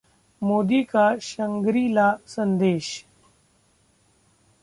मोदी 0.41 0.81
का 0.83 1.03
शंगरी-ला 1.17 2.09
संदेश 2.27 2.89